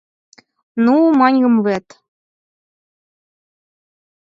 —Ну, 0.83 0.95
маньым 1.19 1.55
вет! 1.65 1.87